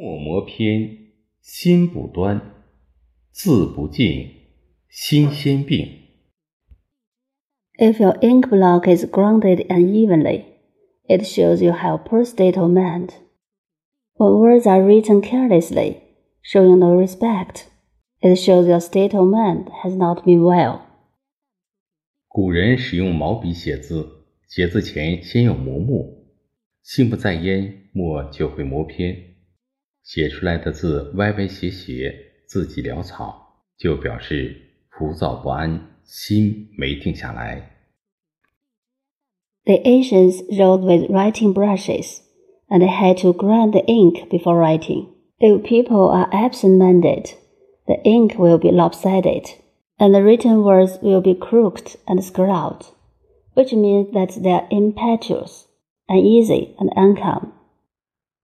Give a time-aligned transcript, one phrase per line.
[0.00, 0.96] 墨磨偏，
[1.42, 2.40] 心不端；
[3.32, 4.30] 字不净，
[4.88, 5.86] 心先病。
[7.78, 10.44] If your ink block is grounded unevenly,
[11.06, 13.10] it shows you have poor state of mind.
[14.14, 15.96] When words are written carelessly,
[16.42, 17.66] showing no respect,
[18.22, 20.80] it shows your state of mind has not been well.
[22.26, 26.06] 古人使用毛笔写字，写字前先要磨墨，
[26.82, 29.26] 心不在焉，墨就会磨偏。
[30.03, 32.13] 写出来的字歪歪斜斜，
[32.45, 34.55] 字迹潦草，就表示
[34.89, 37.71] 浮躁不安，心没定下来。
[39.65, 42.19] The Ancients wrote with writing brushes,
[42.69, 45.07] and they had to grind the ink before writing.
[45.39, 47.33] If people are absent-minded,
[47.87, 49.47] the ink will be lopsided,
[49.97, 52.85] and the written words will be crooked and scrawled,
[53.55, 55.67] which means that they are impetuous,
[56.07, 57.51] uneasy, and uncalm.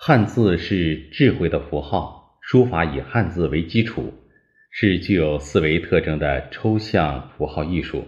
[0.00, 4.14] 汉字是智慧的符号，书法以汉字为基础，
[4.70, 8.04] 是具有思维特征的抽象符号艺术。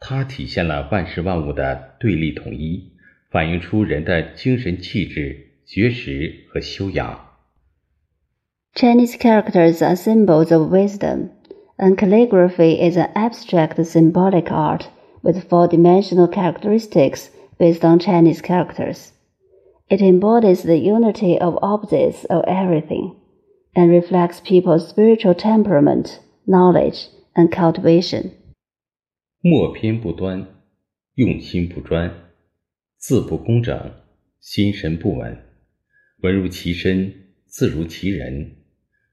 [0.00, 2.92] 它体现了万事万物的对立统一，
[3.30, 7.24] 反映出人的精神气质、学识和修养。
[8.74, 11.28] Chinese characters are symbols of wisdom,
[11.76, 14.86] and calligraphy is an abstract symbolic art
[15.22, 19.12] with four-dimensional characteristics based on Chinese characters.
[19.89, 23.15] It embodies the unity of opposites of everything
[23.73, 28.31] and reflects people's spiritual temperament, knowledge, and cultivation.
[29.41, 30.47] 墨偏不端，
[31.15, 32.11] 用心不专，
[32.97, 33.91] 字不工整，
[34.39, 35.37] 心神不稳。
[36.21, 37.13] 文如其身，
[37.45, 38.55] 字如其人。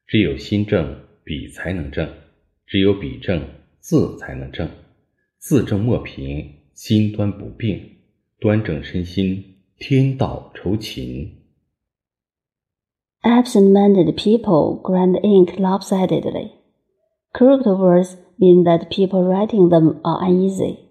[0.06, 2.06] 只有心正，笔才能正；
[2.66, 3.44] 只有笔正，
[3.80, 4.68] 字才能正。
[5.38, 7.80] 字正墨平，心端不病，
[8.38, 9.53] 端正身心。
[9.78, 11.36] 天道酬勤。
[13.22, 16.52] Absent-minded people grind ink lopsidedly.
[17.32, 20.88] Crooked words mean that people writing them are uneasy.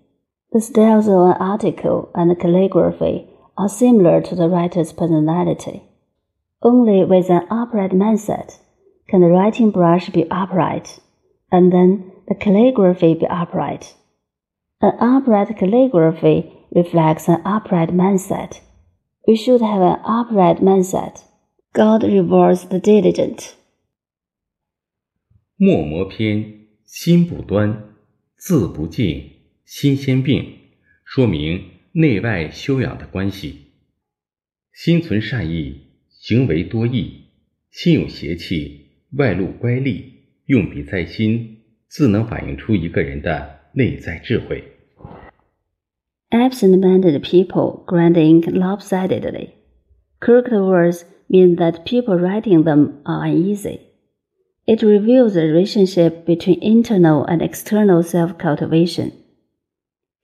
[0.52, 3.28] The styles of an article and calligraphy
[3.58, 5.84] are similar to the writer's personality.
[6.62, 8.58] Only with an upright mindset
[9.08, 11.00] can the writing brush be upright,
[11.52, 13.96] and then the calligraphy be upright.
[14.82, 18.60] An upright calligraphy reflects an upright mindset.
[19.27, 21.23] We should have an upright mindset.
[21.73, 23.55] God rewards the diligent.
[25.57, 27.75] 墨磨篇，心不端；
[28.37, 29.31] 字不净，
[29.65, 30.59] 心先病。
[31.05, 33.73] 说明内外修养的关系。
[34.73, 35.81] 心存善意，
[36.11, 37.31] 行为多义；
[37.71, 40.05] 心有邪气，外露乖戾。
[40.47, 44.74] 用笔在心，自能反映出一个人的内在智慧。
[46.34, 49.54] Absent-minded people grind ink lopsidedly.
[50.20, 53.80] Crooked words mean that people writing them are uneasy.
[54.68, 59.12] It reveals the relationship between internal and external self-cultivation.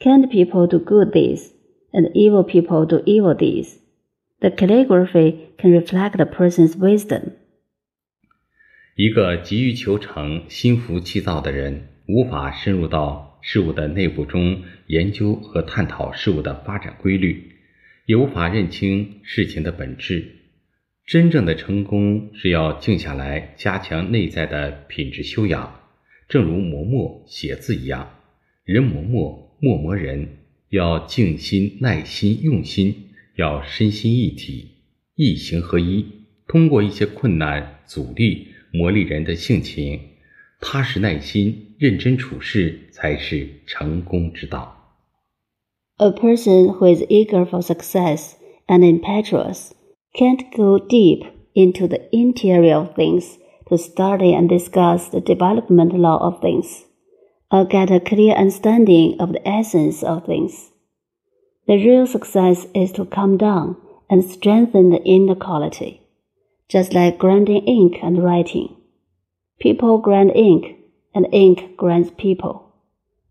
[0.04, 1.52] Kind people do good deeds,
[1.92, 3.80] and evil people do evil deeds.
[4.42, 7.32] The calligraphy can reflect a person's wisdom.
[8.96, 17.53] 一个急于求成、心浮气躁的人，无法深入到 事物的内部中研究和探讨事物的发展规律，
[18.07, 20.37] 也无法认清事情的本质。
[21.07, 25.81] 真正的成功是要静下来，加强内在的品质修养。
[26.29, 28.09] 正如磨墨写字一样，
[28.65, 30.29] 人磨墨，墨磨人，
[30.69, 34.69] 要静心、耐心、用心，要身心一体，
[35.17, 36.07] 意行合一。
[36.47, 40.01] 通过一些困难、阻力，磨砺人的性情。
[40.60, 44.76] 踏实耐心、认真处事才是成功之道。
[45.98, 48.34] A person who is eager for success
[48.68, 49.72] and impetuous
[50.14, 53.38] can't go deep into the interior of things
[53.70, 56.86] to study and discuss the development law of things,
[57.52, 60.72] or get a clear understanding of the essence of things.
[61.68, 63.78] The real success is to come down
[64.10, 66.02] and strengthen the inner quality,
[66.70, 68.76] just like grinding ink and writing.
[69.61, 70.79] People grind ink,
[71.15, 72.75] and ink grinds people.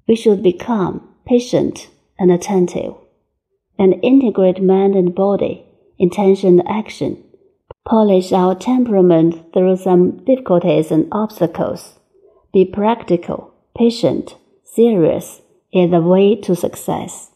[0.08, 1.90] We should become patient,
[2.20, 2.94] and attentive,
[3.78, 5.66] and integrate mind and body,
[5.98, 7.24] intention and action,
[7.86, 11.98] polish our temperament through some difficulties and obstacles,
[12.54, 15.42] be practical, patient, serious
[15.72, 17.29] is the way to success.